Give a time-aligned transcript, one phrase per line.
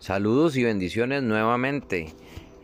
[0.00, 2.14] Saludos y bendiciones nuevamente.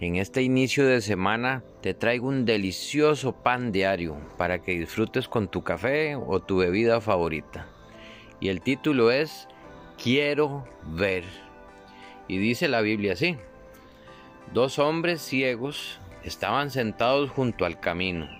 [0.01, 5.47] En este inicio de semana te traigo un delicioso pan diario para que disfrutes con
[5.49, 7.67] tu café o tu bebida favorita.
[8.41, 9.49] Y el título es
[10.03, 11.25] Quiero ver.
[12.27, 13.37] Y dice la Biblia así.
[14.55, 18.31] Dos hombres ciegos estaban sentados junto al camino.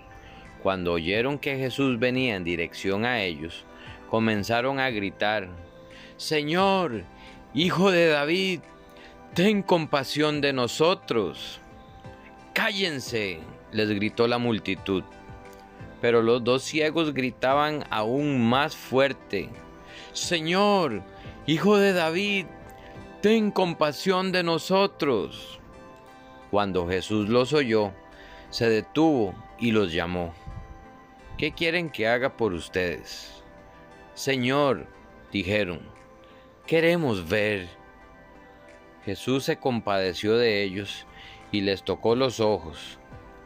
[0.63, 3.63] Cuando oyeron que Jesús venía en dirección a ellos,
[4.09, 5.49] comenzaron a gritar,
[6.17, 7.03] Señor,
[7.53, 8.61] Hijo de David,
[9.33, 11.59] ten compasión de nosotros.
[12.53, 13.39] Cállense,
[13.71, 15.03] les gritó la multitud.
[16.01, 19.49] Pero los dos ciegos gritaban aún más fuerte.
[20.13, 21.03] Señor,
[21.49, 22.45] Hijo de David,
[23.21, 25.61] ten compasión de nosotros.
[26.51, 27.93] Cuando Jesús los oyó,
[28.49, 30.33] se detuvo y los llamó.
[31.37, 33.41] ¿Qué quieren que haga por ustedes?
[34.13, 34.87] Señor,
[35.31, 35.79] dijeron,
[36.65, 37.69] queremos ver.
[39.07, 41.05] Jesús se compadeció de ellos
[41.53, 42.99] y les tocó los ojos.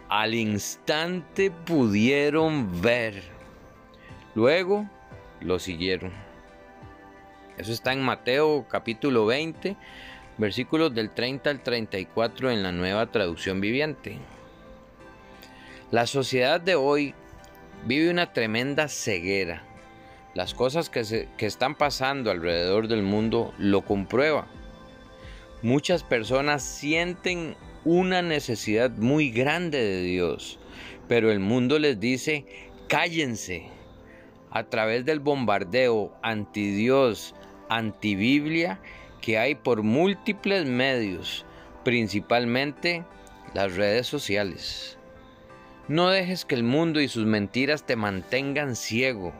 [0.09, 3.21] Al instante pudieron ver.
[4.33, 4.89] Luego
[5.39, 6.13] lo siguieron.
[7.59, 9.77] Eso está en Mateo capítulo 20,
[10.39, 14.17] versículos del 30 al 34 en la nueva traducción viviente.
[15.91, 17.13] La sociedad de hoy
[17.85, 19.61] vive una tremenda ceguera.
[20.33, 24.60] Las cosas que, que están pasando alrededor del mundo lo comprueban.
[25.63, 30.59] Muchas personas sienten una necesidad muy grande de Dios,
[31.07, 32.45] pero el mundo les dice,
[32.87, 33.67] cállense.
[34.49, 37.35] A través del bombardeo anti Dios,
[37.69, 38.81] anti Biblia
[39.21, 41.45] que hay por múltiples medios,
[41.83, 43.05] principalmente
[43.53, 44.97] las redes sociales.
[45.87, 49.31] No dejes que el mundo y sus mentiras te mantengan ciego.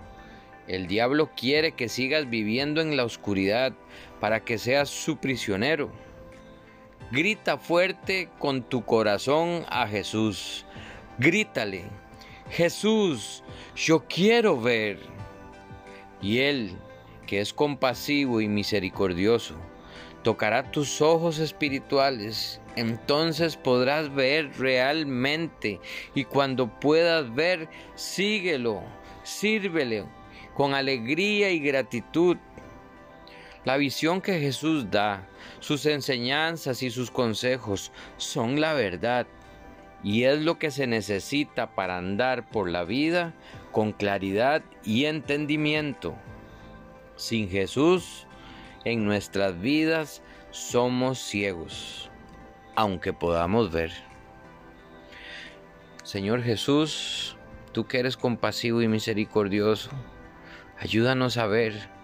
[0.67, 3.73] El diablo quiere que sigas viviendo en la oscuridad
[4.19, 5.91] para que seas su prisionero.
[7.11, 10.65] Grita fuerte con tu corazón a Jesús.
[11.19, 11.83] Grítale,
[12.49, 13.43] Jesús,
[13.75, 14.97] yo quiero ver.
[16.21, 16.77] Y Él,
[17.27, 19.55] que es compasivo y misericordioso,
[20.23, 22.61] tocará tus ojos espirituales.
[22.77, 25.81] Entonces podrás ver realmente
[26.15, 28.83] y cuando puedas ver, síguelo,
[29.23, 30.05] sírvele
[30.53, 32.37] con alegría y gratitud
[33.63, 35.27] la visión que Jesús da,
[35.59, 39.27] sus enseñanzas y sus consejos son la verdad
[40.03, 43.33] y es lo que se necesita para andar por la vida
[43.71, 46.15] con claridad y entendimiento.
[47.15, 48.25] Sin Jesús,
[48.83, 52.09] en nuestras vidas somos ciegos,
[52.75, 53.91] aunque podamos ver.
[56.03, 57.37] Señor Jesús,
[57.71, 59.91] tú que eres compasivo y misericordioso,
[60.79, 62.00] ayúdanos a ver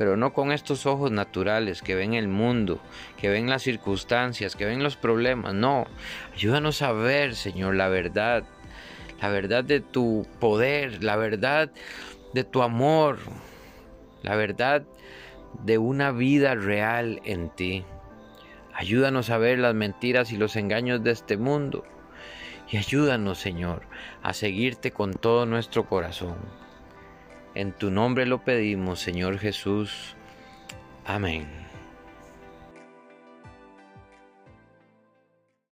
[0.00, 2.80] pero no con estos ojos naturales que ven el mundo,
[3.18, 5.52] que ven las circunstancias, que ven los problemas.
[5.52, 5.86] No,
[6.32, 8.44] ayúdanos a ver, Señor, la verdad,
[9.20, 11.70] la verdad de tu poder, la verdad
[12.32, 13.18] de tu amor,
[14.22, 14.84] la verdad
[15.64, 17.84] de una vida real en ti.
[18.72, 21.84] Ayúdanos a ver las mentiras y los engaños de este mundo.
[22.70, 23.82] Y ayúdanos, Señor,
[24.22, 26.36] a seguirte con todo nuestro corazón.
[27.54, 30.14] En tu nombre lo pedimos, Señor Jesús.
[31.04, 31.59] Amén.